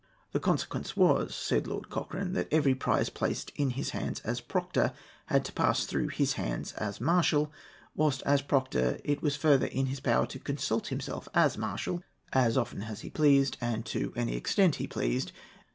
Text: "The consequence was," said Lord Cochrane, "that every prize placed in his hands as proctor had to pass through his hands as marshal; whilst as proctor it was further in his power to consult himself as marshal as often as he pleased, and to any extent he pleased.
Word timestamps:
"The 0.31 0.39
consequence 0.39 0.97
was," 0.97 1.35
said 1.35 1.67
Lord 1.67 1.91
Cochrane, 1.91 2.33
"that 2.33 2.51
every 2.51 2.73
prize 2.73 3.11
placed 3.11 3.51
in 3.55 3.69
his 3.69 3.91
hands 3.91 4.19
as 4.21 4.41
proctor 4.41 4.93
had 5.27 5.45
to 5.45 5.51
pass 5.53 5.85
through 5.85 6.07
his 6.07 6.33
hands 6.33 6.73
as 6.73 6.99
marshal; 6.99 7.53
whilst 7.95 8.23
as 8.25 8.41
proctor 8.41 8.97
it 9.03 9.21
was 9.21 9.35
further 9.35 9.67
in 9.67 9.85
his 9.85 9.99
power 9.99 10.25
to 10.25 10.39
consult 10.39 10.87
himself 10.87 11.29
as 11.35 11.55
marshal 11.55 12.01
as 12.33 12.57
often 12.57 12.81
as 12.81 13.01
he 13.01 13.11
pleased, 13.11 13.57
and 13.61 13.85
to 13.85 14.11
any 14.15 14.35
extent 14.35 14.77
he 14.77 14.87
pleased. 14.87 15.33